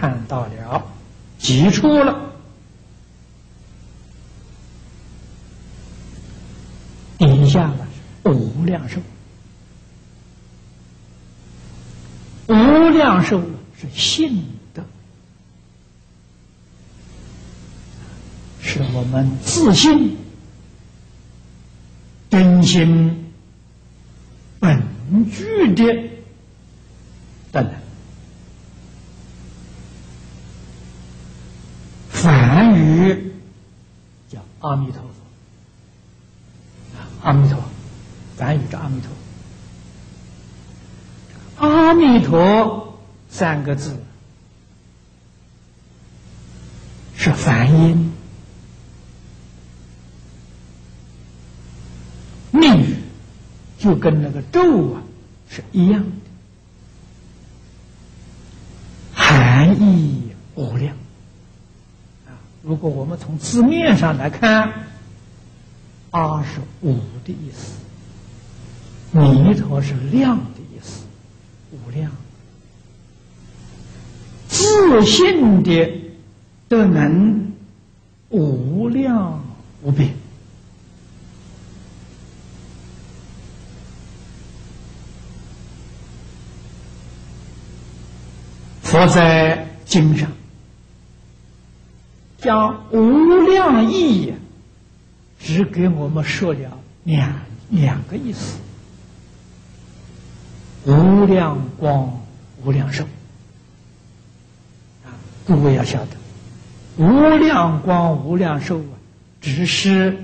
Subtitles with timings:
[0.00, 0.82] 看到了
[1.38, 2.32] 挤出了。
[7.18, 7.86] 底下呢
[8.24, 8.98] 是无量寿，
[12.46, 13.42] 无量寿
[13.78, 14.42] 是信
[14.72, 14.82] 德，
[18.62, 20.16] 是我们自信、
[22.30, 23.30] 真心、
[24.58, 24.82] 本
[25.30, 25.84] 具的
[27.52, 27.74] 德能。
[32.08, 33.32] 梵语
[34.28, 35.08] 叫阿弥陀佛。
[37.22, 37.62] 阿弥陀，
[38.36, 39.10] 梵语着阿弥陀。
[41.68, 42.98] 阿弥陀
[43.28, 44.02] 三个字
[47.14, 48.12] 是梵音，
[52.50, 52.96] 密语
[53.78, 55.02] 就跟那个咒啊
[55.50, 56.10] 是一样的，
[59.12, 60.96] 含义无量。
[62.26, 64.72] 啊，如果我们从字面上来看。
[66.12, 67.76] 阿是五的意思，
[69.16, 71.04] 弥陀是量的意思，
[71.70, 72.10] 无量，
[74.48, 75.88] 自信的
[76.66, 77.52] 德能
[78.30, 79.40] 无量
[79.82, 80.12] 无边。
[88.82, 90.28] 佛在经上
[92.40, 94.34] 将无量义。
[95.38, 98.58] 只给我们说了两两个意思：
[100.84, 102.20] 无量光、
[102.62, 103.04] 无量寿。
[105.04, 105.16] 啊，
[105.46, 106.10] 各位要晓得，
[106.98, 108.94] 无量光、无量寿啊，
[109.40, 110.18] 只是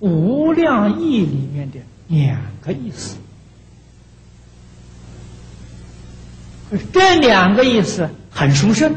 [0.00, 3.16] 无量义里面的两个意思。
[6.92, 8.94] 这两个意思很殊胜，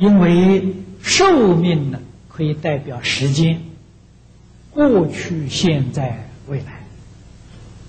[0.00, 2.00] 因为寿命呢。
[2.32, 3.60] 可以代表时间，
[4.70, 6.86] 过去、现在、未来；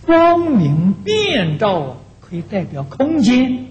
[0.06, 3.68] 光明遍照啊可以代表空间。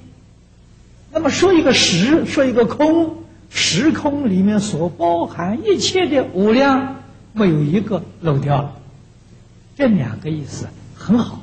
[1.12, 7.02] 那么说一个时，说一个空，时空里面所包含一切的无量，
[7.34, 8.78] 没有一个漏掉了。
[9.76, 11.42] 这两个意思很好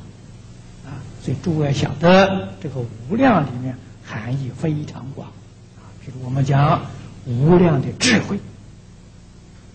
[0.83, 5.29] 啊，所以诸位晓得这个无量里面含义非常广
[6.23, 6.87] 我们讲
[7.25, 8.39] 无量的智慧。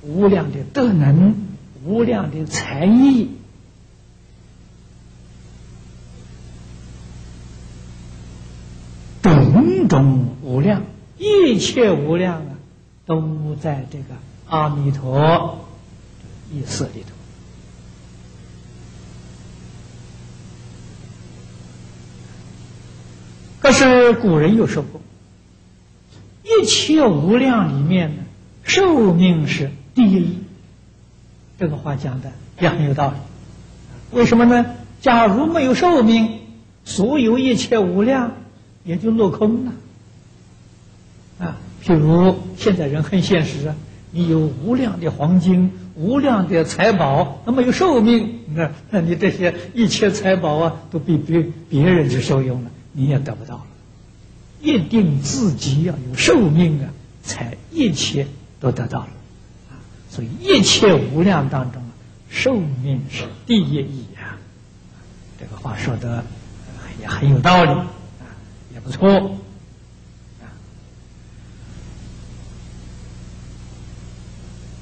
[0.04, 1.36] 无量的德能，
[1.84, 3.30] 无量的才艺，
[9.22, 10.82] 种种无量，
[11.18, 12.54] 一切无量啊，
[13.06, 14.06] 都在这个
[14.48, 15.68] 阿弥陀
[16.50, 17.14] 意识里头。
[23.60, 25.00] 可是古人又说过，
[26.62, 28.12] 一切无量里面，
[28.62, 29.72] 寿命是。
[29.96, 30.38] 第一，
[31.58, 32.30] 这个话讲的
[32.60, 33.16] 也很有道理。
[34.16, 34.64] 为什么呢？
[35.00, 36.38] 假如没有寿命，
[36.84, 38.34] 所有一切无量
[38.84, 39.72] 也就落空了。
[41.40, 43.74] 啊，譬如现在人很现实啊，
[44.12, 53.66] 你有无量的黄金、无量的财宝，那没有寿命，那那你这些一切财宝啊，都被别别人去受用了，你也得不到了。
[54.62, 56.88] 一定自己要有寿命啊，
[57.22, 58.26] 才一切
[58.60, 59.08] 都得到了。
[60.08, 61.82] 所以一切无量当中，
[62.30, 64.38] 寿命是第一义啊！
[65.40, 66.24] 这个话说的
[67.00, 67.86] 也很有道理啊，
[68.72, 69.10] 也不错
[70.40, 70.46] 啊。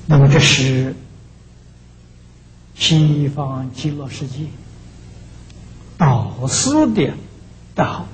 [0.07, 0.95] 那么这是
[2.75, 4.47] 西方极乐世界
[5.97, 7.15] 导师的
[7.75, 8.07] 道，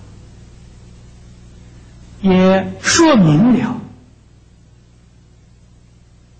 [2.21, 3.81] 也说明了。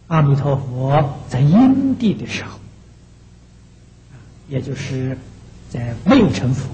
[0.09, 2.59] 阿弥陀佛在因地的时候，
[4.48, 5.19] 也就是
[5.69, 6.69] 在没有成佛，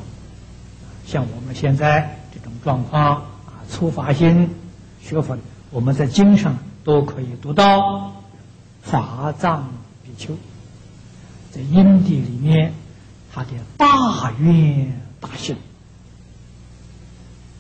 [1.07, 3.25] 像我们现在这种状况啊，
[3.71, 4.51] 初发心
[5.01, 5.39] 学佛，
[5.71, 8.13] 我们在经上都可以读到
[8.83, 9.73] 法藏
[10.05, 10.37] 比丘
[11.51, 12.75] 在因地里面
[13.33, 15.57] 他的大愿大信，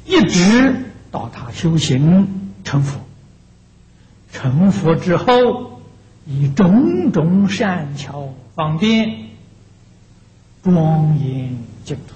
[0.04, 2.98] 一直到他修行成佛。
[4.32, 5.82] 成佛之后，
[6.26, 9.28] 以种种善巧方便，
[10.64, 12.14] 庄严净土，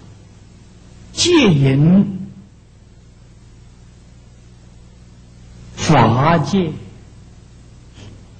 [1.12, 2.28] 戒引
[5.74, 6.72] 法界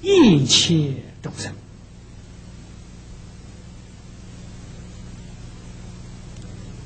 [0.01, 1.53] 一切众生，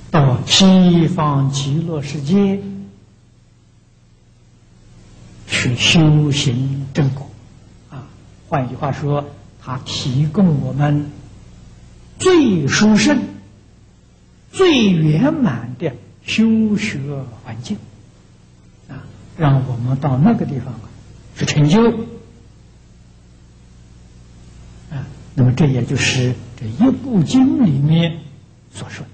[0.10, 2.60] 到西方极乐世界
[5.62, 7.30] 是修行正果
[7.92, 8.08] 啊。
[8.50, 9.30] 换句话说，
[9.62, 11.12] 它提供我们
[12.18, 13.20] 最殊胜、
[14.52, 15.94] 最圆满的
[16.24, 17.00] 修学
[17.44, 17.78] 环境
[18.90, 19.06] 啊，
[19.38, 20.74] 让我们到那个地方
[21.38, 21.92] 去成就
[24.90, 25.06] 啊。
[25.36, 28.18] 那么，这也就是这一部经里面
[28.74, 29.11] 所说的。